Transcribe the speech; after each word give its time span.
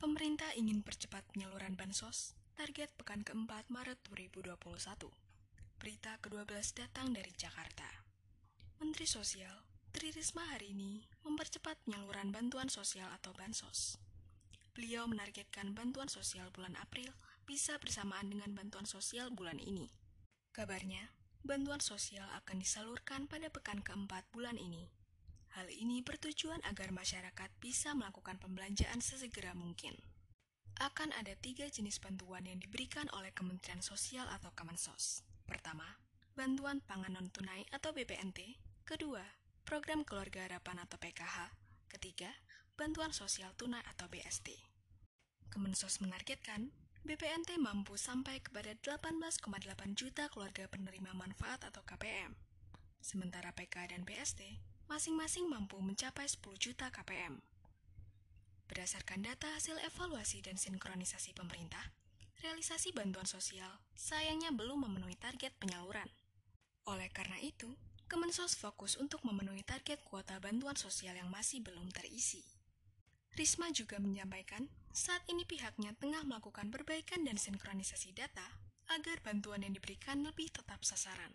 Pemerintah 0.00 0.48
ingin 0.56 0.80
percepat 0.80 1.28
penyaluran 1.28 1.76
bansos, 1.76 2.32
target 2.56 2.88
pekan 2.96 3.20
keempat 3.20 3.68
Maret 3.68 4.00
2021. 4.08 4.56
Berita 5.76 6.16
ke-12 6.24 6.72
datang 6.72 7.12
dari 7.12 7.28
Jakarta. 7.36 7.84
Menteri 8.80 9.04
Sosial, 9.04 9.52
Tri 9.92 10.08
Risma 10.08 10.56
hari 10.56 10.72
ini 10.72 11.04
mempercepat 11.20 11.84
penyaluran 11.84 12.32
bantuan 12.32 12.72
sosial 12.72 13.12
atau 13.12 13.36
bansos. 13.36 14.00
Beliau 14.72 15.04
menargetkan 15.04 15.76
bantuan 15.76 16.08
sosial 16.08 16.48
bulan 16.48 16.80
April 16.80 17.12
bisa 17.44 17.76
bersamaan 17.76 18.32
dengan 18.32 18.56
bantuan 18.56 18.88
sosial 18.88 19.28
bulan 19.28 19.60
ini. 19.60 19.92
Kabarnya, 20.56 21.12
bantuan 21.44 21.84
sosial 21.84 22.24
akan 22.40 22.56
disalurkan 22.64 23.28
pada 23.28 23.52
pekan 23.52 23.84
keempat 23.84 24.24
bulan 24.32 24.56
ini. 24.56 24.88
Hal 25.58 25.66
ini 25.66 25.98
bertujuan 26.06 26.62
agar 26.62 26.94
masyarakat 26.94 27.50
bisa 27.58 27.90
melakukan 27.98 28.38
pembelanjaan 28.38 29.02
sesegera 29.02 29.50
mungkin. 29.58 29.98
Akan 30.78 31.10
ada 31.18 31.34
tiga 31.42 31.66
jenis 31.66 31.98
bantuan 31.98 32.46
yang 32.46 32.62
diberikan 32.62 33.10
oleh 33.12 33.34
Kementerian 33.34 33.82
Sosial 33.82 34.30
atau 34.30 34.54
Kemensos. 34.54 35.26
Pertama, 35.44 35.98
bantuan 36.38 36.78
pangan 36.86 37.18
non-tunai 37.18 37.66
atau 37.74 37.90
BPNT. 37.90 38.62
Kedua, 38.86 39.26
program 39.66 40.06
keluarga 40.06 40.46
harapan 40.46 40.86
atau 40.86 40.96
PKH. 41.02 41.50
Ketiga, 41.90 42.30
bantuan 42.78 43.10
sosial 43.10 43.50
tunai 43.58 43.82
atau 43.90 44.06
BST. 44.06 44.54
Kemensos 45.50 45.98
menargetkan 45.98 46.70
BPNT 47.02 47.58
mampu 47.58 47.98
sampai 47.98 48.38
kepada 48.38 48.70
18,8 48.78 49.42
juta 49.98 50.30
keluarga 50.30 50.70
penerima 50.70 51.10
manfaat 51.12 51.66
atau 51.66 51.82
KPM. 51.82 52.38
Sementara 53.02 53.50
PK 53.50 53.90
dan 53.90 54.06
BST 54.06 54.69
masing-masing 54.90 55.46
mampu 55.46 55.78
mencapai 55.78 56.26
10 56.26 56.42
juta 56.58 56.90
KPM. 56.90 57.38
Berdasarkan 58.66 59.22
data 59.22 59.54
hasil 59.54 59.78
evaluasi 59.86 60.42
dan 60.42 60.58
sinkronisasi 60.58 61.30
pemerintah, 61.38 61.94
realisasi 62.42 62.90
bantuan 62.90 63.30
sosial 63.30 63.70
sayangnya 63.94 64.50
belum 64.50 64.82
memenuhi 64.90 65.14
target 65.14 65.54
penyaluran. 65.62 66.10
Oleh 66.90 67.06
karena 67.14 67.38
itu, 67.38 67.78
Kemensos 68.10 68.58
fokus 68.58 68.98
untuk 68.98 69.22
memenuhi 69.22 69.62
target 69.62 70.02
kuota 70.02 70.34
bantuan 70.42 70.74
sosial 70.74 71.14
yang 71.14 71.30
masih 71.30 71.62
belum 71.62 71.94
terisi. 71.94 72.42
Risma 73.38 73.70
juga 73.70 74.02
menyampaikan, 74.02 74.66
saat 74.90 75.22
ini 75.30 75.46
pihaknya 75.46 75.94
tengah 75.94 76.26
melakukan 76.26 76.74
perbaikan 76.74 77.22
dan 77.22 77.38
sinkronisasi 77.38 78.10
data 78.10 78.42
agar 78.90 79.22
bantuan 79.22 79.62
yang 79.62 79.78
diberikan 79.78 80.26
lebih 80.26 80.50
tetap 80.50 80.82
sasaran. 80.82 81.30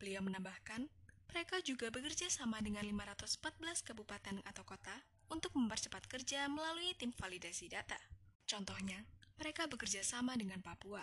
Beliau 0.00 0.24
menambahkan, 0.24 0.88
mereka 1.30 1.62
juga 1.64 1.88
bekerja 1.88 2.28
sama 2.28 2.60
dengan 2.60 2.84
514 2.84 3.86
kabupaten 3.86 4.42
atau 4.44 4.64
kota 4.66 4.94
untuk 5.32 5.56
mempercepat 5.56 6.04
kerja 6.10 6.46
melalui 6.50 6.92
tim 6.98 7.14
validasi 7.14 7.72
data. 7.72 7.96
Contohnya, 8.44 9.02
mereka 9.40 9.66
bekerja 9.66 10.04
sama 10.04 10.36
dengan 10.36 10.60
Papua. 10.60 11.02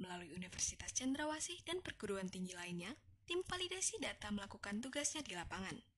Melalui 0.00 0.32
Universitas 0.32 0.90
Cendrawasih 0.96 1.60
dan 1.68 1.84
perguruan 1.84 2.26
tinggi 2.32 2.56
lainnya, 2.56 2.96
tim 3.28 3.44
validasi 3.44 4.00
data 4.00 4.32
melakukan 4.32 4.80
tugasnya 4.80 5.20
di 5.22 5.36
lapangan. 5.36 5.91